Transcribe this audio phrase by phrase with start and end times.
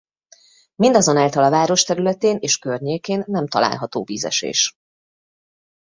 [0.75, 4.75] Mindazonáltal a város területén és környékén nem található vízesés.